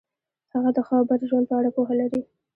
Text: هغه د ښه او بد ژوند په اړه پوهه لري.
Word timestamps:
هغه 0.53 0.69
د 0.75 0.77
ښه 0.85 0.93
او 0.99 1.05
بد 1.09 1.21
ژوند 1.29 1.45
په 1.49 1.55
اړه 1.59 1.69
پوهه 1.75 1.93
لري. 2.01 2.21